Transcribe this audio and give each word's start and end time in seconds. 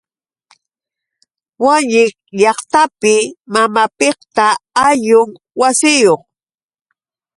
Wañik 1.63 2.11
llaqtapi 2.39 3.13
mamapiqta 3.53 4.47
ayllun 4.87 5.29
wasiyuq. 5.59 6.21